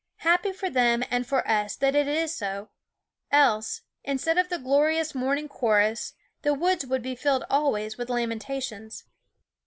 Happy 0.21 0.51
for 0.51 0.67
them 0.67 1.03
and 1.11 1.27
for 1.27 1.47
us 1.47 1.75
that 1.75 1.93
it 1.93 2.07
is 2.07 2.33
so; 2.35 2.69
else, 3.31 3.83
instead 4.03 4.35
of 4.39 4.49
the 4.49 4.57
glorious 4.57 5.13
morning 5.13 5.47
chorus, 5.47 6.13
the 6.41 6.55
woods 6.55 6.83
would 6.87 7.03
be 7.03 7.13
filled 7.13 7.45
always 7.51 7.99
with 7.99 8.09
lamentations. 8.09 9.03